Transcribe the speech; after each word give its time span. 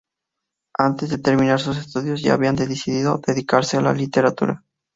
Antes 0.79 1.11
de 1.11 1.19
terminar 1.19 1.59
sus 1.59 1.77
estudios 1.77 2.23
ya 2.23 2.33
había 2.33 2.51
decidido 2.53 3.21
dedicarse 3.23 3.77
a 3.77 3.81
la 3.81 3.93
literatura. 3.93 4.63